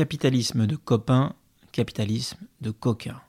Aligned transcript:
Capitalisme 0.00 0.66
de 0.66 0.76
copains, 0.76 1.34
capitalisme 1.72 2.38
de 2.62 2.70
coquins. 2.70 3.20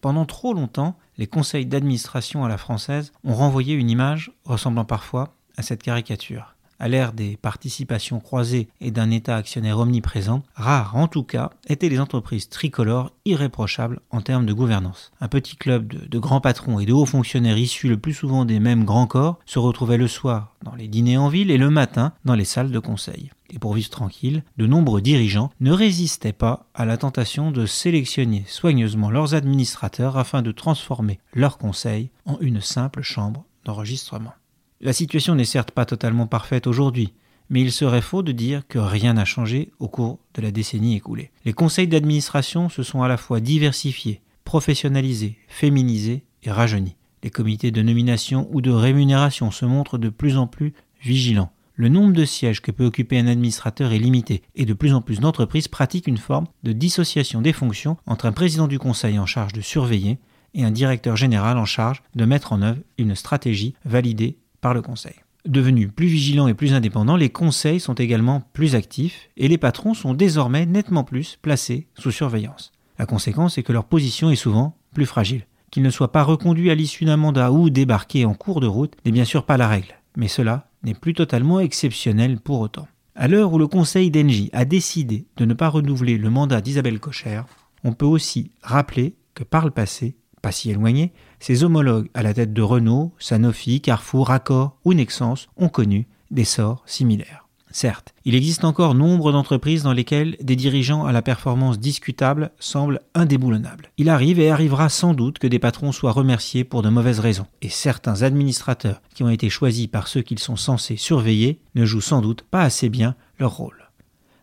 Pendant 0.00 0.24
trop 0.24 0.54
longtemps, 0.54 0.96
les 1.18 1.26
conseils 1.26 1.66
d'administration 1.66 2.44
à 2.44 2.48
la 2.48 2.58
française 2.58 3.10
ont 3.24 3.34
renvoyé 3.34 3.74
une 3.74 3.90
image 3.90 4.30
ressemblant 4.44 4.84
parfois 4.84 5.34
à 5.56 5.62
cette 5.62 5.82
caricature. 5.82 6.54
À 6.78 6.86
l'ère 6.86 7.12
des 7.12 7.36
participations 7.36 8.20
croisées 8.20 8.68
et 8.80 8.92
d'un 8.92 9.10
État 9.10 9.34
actionnaire 9.34 9.80
omniprésent, 9.80 10.44
rares 10.54 10.94
en 10.94 11.08
tout 11.08 11.24
cas 11.24 11.50
étaient 11.66 11.88
les 11.88 11.98
entreprises 11.98 12.48
tricolores 12.48 13.10
irréprochables 13.24 13.98
en 14.10 14.20
termes 14.20 14.46
de 14.46 14.52
gouvernance. 14.52 15.10
Un 15.20 15.26
petit 15.26 15.56
club 15.56 15.88
de, 15.88 16.06
de, 16.06 16.18
grands 16.20 16.40
patrons 16.40 16.78
et 16.78 16.86
de 16.86 16.92
hauts 16.92 17.04
fonctionnaires 17.04 17.58
issus 17.58 17.88
le 17.88 17.98
plus 17.98 18.14
souvent 18.14 18.44
des 18.44 18.60
mêmes 18.60 18.84
grands 18.84 19.08
corps 19.08 19.40
se 19.44 19.58
retrouvaient 19.58 19.98
le 19.98 20.06
soir 20.06 20.54
dans 20.62 20.76
les 20.76 20.86
dîners 20.86 21.16
en 21.16 21.28
ville 21.28 21.50
et 21.50 21.58
le 21.58 21.70
matin 21.70 22.12
dans 22.24 22.36
les 22.36 22.44
salles 22.44 22.70
de 22.70 22.78
conseil. 22.78 23.32
Et 23.52 23.58
pour 23.58 23.74
vivre 23.74 23.90
tranquille, 23.90 24.42
de 24.56 24.66
nombreux 24.66 25.02
dirigeants 25.02 25.50
ne 25.60 25.72
résistaient 25.72 26.32
pas 26.32 26.66
à 26.74 26.86
la 26.86 26.96
tentation 26.96 27.50
de 27.50 27.66
sélectionner 27.66 28.44
soigneusement 28.46 29.10
leurs 29.10 29.34
administrateurs 29.34 30.16
afin 30.16 30.40
de 30.40 30.52
transformer 30.52 31.20
leur 31.34 31.58
conseil 31.58 32.10
en 32.24 32.38
une 32.40 32.62
simple 32.62 33.02
chambre 33.02 33.44
d'enregistrement. 33.64 34.32
La 34.80 34.94
situation 34.94 35.34
n'est 35.34 35.44
certes 35.44 35.70
pas 35.70 35.84
totalement 35.84 36.26
parfaite 36.26 36.66
aujourd'hui, 36.66 37.12
mais 37.50 37.60
il 37.60 37.70
serait 37.70 38.00
faux 38.00 38.22
de 38.22 38.32
dire 38.32 38.66
que 38.66 38.78
rien 38.78 39.12
n'a 39.12 39.26
changé 39.26 39.70
au 39.78 39.86
cours 39.86 40.18
de 40.34 40.40
la 40.40 40.50
décennie 40.50 40.96
écoulée. 40.96 41.30
Les 41.44 41.52
conseils 41.52 41.86
d'administration 41.86 42.70
se 42.70 42.82
sont 42.82 43.02
à 43.02 43.08
la 43.08 43.18
fois 43.18 43.40
diversifiés, 43.40 44.22
professionnalisés, 44.44 45.36
féminisés 45.46 46.24
et 46.42 46.50
rajeunis. 46.50 46.96
Les 47.22 47.30
comités 47.30 47.70
de 47.70 47.82
nomination 47.82 48.48
ou 48.50 48.62
de 48.62 48.70
rémunération 48.70 49.50
se 49.50 49.66
montrent 49.66 49.98
de 49.98 50.08
plus 50.08 50.38
en 50.38 50.46
plus 50.46 50.72
vigilants. 51.02 51.51
Le 51.74 51.88
nombre 51.88 52.12
de 52.12 52.24
sièges 52.24 52.60
que 52.60 52.70
peut 52.70 52.84
occuper 52.84 53.18
un 53.18 53.26
administrateur 53.26 53.92
est 53.92 53.98
limité 53.98 54.42
et 54.54 54.66
de 54.66 54.74
plus 54.74 54.92
en 54.92 55.00
plus 55.00 55.20
d'entreprises 55.20 55.68
pratiquent 55.68 56.06
une 56.06 56.18
forme 56.18 56.46
de 56.62 56.72
dissociation 56.72 57.40
des 57.40 57.54
fonctions 57.54 57.96
entre 58.06 58.26
un 58.26 58.32
président 58.32 58.68
du 58.68 58.78
conseil 58.78 59.18
en 59.18 59.26
charge 59.26 59.54
de 59.54 59.62
surveiller 59.62 60.18
et 60.54 60.64
un 60.64 60.70
directeur 60.70 61.16
général 61.16 61.56
en 61.56 61.64
charge 61.64 62.02
de 62.14 62.24
mettre 62.24 62.52
en 62.52 62.60
œuvre 62.60 62.80
une 62.98 63.14
stratégie 63.14 63.74
validée 63.84 64.36
par 64.60 64.74
le 64.74 64.82
Conseil. 64.82 65.14
Devenus 65.46 65.90
plus 65.94 66.06
vigilants 66.06 66.46
et 66.46 66.54
plus 66.54 66.72
indépendants, 66.72 67.16
les 67.16 67.30
conseils 67.30 67.80
sont 67.80 67.94
également 67.94 68.42
plus 68.52 68.76
actifs 68.76 69.30
et 69.36 69.48
les 69.48 69.58
patrons 69.58 69.94
sont 69.94 70.14
désormais 70.14 70.66
nettement 70.66 71.02
plus 71.02 71.38
placés 71.42 71.88
sous 71.98 72.12
surveillance. 72.12 72.70
La 72.98 73.06
conséquence 73.06 73.58
est 73.58 73.64
que 73.64 73.72
leur 73.72 73.86
position 73.86 74.30
est 74.30 74.36
souvent 74.36 74.76
plus 74.94 75.06
fragile. 75.06 75.46
Qu'ils 75.72 75.82
ne 75.82 75.90
soient 75.90 76.12
pas 76.12 76.22
reconduits 76.22 76.70
à 76.70 76.74
l'issue 76.74 77.06
d'un 77.06 77.16
mandat 77.16 77.50
ou 77.50 77.70
débarqués 77.70 78.24
en 78.24 78.34
cours 78.34 78.60
de 78.60 78.66
route 78.66 78.94
n'est 79.04 79.10
bien 79.10 79.24
sûr 79.24 79.44
pas 79.44 79.56
la 79.56 79.66
règle, 79.66 79.94
mais 80.16 80.28
cela 80.28 80.68
n'est 80.82 80.94
plus 80.94 81.14
totalement 81.14 81.60
exceptionnel 81.60 82.38
pour 82.40 82.60
autant. 82.60 82.88
À 83.14 83.28
l'heure 83.28 83.52
où 83.52 83.58
le 83.58 83.66
conseil 83.66 84.10
d'Engie 84.10 84.50
a 84.52 84.64
décidé 84.64 85.26
de 85.36 85.44
ne 85.44 85.54
pas 85.54 85.68
renouveler 85.68 86.16
le 86.16 86.30
mandat 86.30 86.60
d'Isabelle 86.60 86.98
Cocher, 86.98 87.42
on 87.84 87.92
peut 87.92 88.06
aussi 88.06 88.52
rappeler 88.62 89.16
que 89.34 89.44
par 89.44 89.64
le 89.64 89.70
passé, 89.70 90.16
pas 90.40 90.52
si 90.52 90.70
éloigné, 90.70 91.12
ses 91.38 91.62
homologues 91.64 92.08
à 92.14 92.22
la 92.22 92.34
tête 92.34 92.52
de 92.52 92.62
Renault, 92.62 93.12
Sanofi, 93.18 93.80
Carrefour, 93.80 94.30
Accor 94.30 94.78
ou 94.84 94.94
Nexens 94.94 95.48
ont 95.56 95.68
connu 95.68 96.06
des 96.30 96.44
sorts 96.44 96.82
similaires. 96.86 97.41
Certes, 97.72 98.14
il 98.26 98.34
existe 98.34 98.64
encore 98.64 98.94
nombre 98.94 99.32
d'entreprises 99.32 99.82
dans 99.82 99.94
lesquelles 99.94 100.36
des 100.42 100.56
dirigeants 100.56 101.06
à 101.06 101.12
la 101.12 101.22
performance 101.22 101.80
discutable 101.80 102.50
semblent 102.58 103.00
indéboulonnables. 103.14 103.90
Il 103.96 104.10
arrive 104.10 104.38
et 104.38 104.50
arrivera 104.50 104.90
sans 104.90 105.14
doute 105.14 105.38
que 105.38 105.46
des 105.46 105.58
patrons 105.58 105.90
soient 105.90 106.12
remerciés 106.12 106.64
pour 106.64 106.82
de 106.82 106.90
mauvaises 106.90 107.20
raisons, 107.20 107.46
et 107.62 107.70
certains 107.70 108.22
administrateurs 108.22 109.00
qui 109.14 109.22
ont 109.22 109.30
été 109.30 109.48
choisis 109.48 109.86
par 109.86 110.06
ceux 110.06 110.20
qu'ils 110.20 110.38
sont 110.38 110.56
censés 110.56 110.96
surveiller 110.96 111.60
ne 111.74 111.86
jouent 111.86 112.02
sans 112.02 112.20
doute 112.20 112.42
pas 112.42 112.62
assez 112.62 112.90
bien 112.90 113.16
leur 113.38 113.56
rôle. 113.56 113.88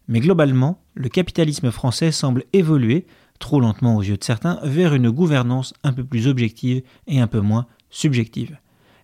Mais 0.08 0.22
globalement, 0.22 0.82
le 0.96 1.08
capitalisme 1.08 1.70
français 1.70 2.12
semble 2.12 2.46
évoluer 2.52 3.06
trop 3.38 3.60
lentement 3.60 3.96
aux 3.96 4.04
yeux 4.04 4.18
de 4.18 4.24
certains, 4.24 4.60
vers 4.64 4.94
une 4.94 5.10
gouvernance 5.10 5.74
un 5.84 5.94
peu 5.94 6.04
plus 6.04 6.28
objective 6.28 6.82
et 7.08 7.20
un 7.20 7.28
peu 7.28 7.40
moins 7.40 7.68
subjective. 7.90 8.58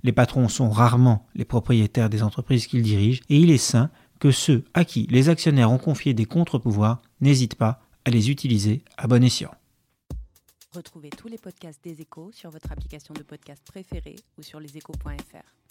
Les 0.03 0.11
patrons 0.11 0.49
sont 0.49 0.69
rarement 0.69 1.25
les 1.33 1.45
propriétaires 1.45 2.11
des 2.11 2.21
entreprises 2.21 2.67
qu'ils 2.67 2.83
dirigent 2.83 3.21
et 3.29 3.37
il 3.37 3.49
est 3.49 3.57
sain 3.57 3.89
que 4.19 4.31
ceux 4.31 4.63
à 4.73 4.85
qui 4.85 5.07
les 5.09 5.29
actionnaires 5.29 5.71
ont 5.71 5.77
confié 5.77 6.13
des 6.13 6.25
contre-pouvoirs 6.25 7.01
n'hésitent 7.21 7.55
pas 7.55 7.81
à 8.05 8.09
les 8.09 8.29
utiliser 8.29 8.83
à 8.97 9.07
bon 9.07 9.23
escient. 9.23 9.53
Retrouvez 10.73 11.09
tous 11.09 11.27
les 11.27 11.37
podcasts 11.37 11.83
des 11.83 12.01
échos 12.01 12.31
sur 12.33 12.49
votre 12.49 12.71
application 12.71 13.13
de 13.13 13.23
podcast 13.23 13.63
préférée 13.65 14.17
ou 14.37 14.43
sur 14.43 14.59
leséchos.fr. 14.59 15.64